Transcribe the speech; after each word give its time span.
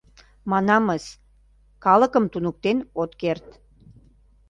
Манамыс, 0.51 1.05
калыкым 1.83 2.25
туныктен 2.31 2.77
от 3.01 3.11
керт. 3.21 3.47